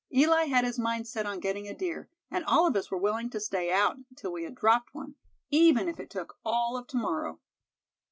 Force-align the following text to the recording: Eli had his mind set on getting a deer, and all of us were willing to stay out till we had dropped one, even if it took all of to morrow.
Eli 0.11 0.45
had 0.45 0.65
his 0.65 0.79
mind 0.79 1.05
set 1.07 1.27
on 1.27 1.39
getting 1.39 1.67
a 1.67 1.75
deer, 1.75 2.09
and 2.31 2.43
all 2.45 2.65
of 2.65 2.75
us 2.75 2.89
were 2.89 2.97
willing 2.97 3.29
to 3.29 3.39
stay 3.39 3.71
out 3.71 3.97
till 4.15 4.31
we 4.31 4.43
had 4.45 4.55
dropped 4.55 4.95
one, 4.95 5.13
even 5.51 5.87
if 5.87 5.99
it 5.99 6.09
took 6.09 6.39
all 6.43 6.75
of 6.75 6.87
to 6.87 6.97
morrow. 6.97 7.39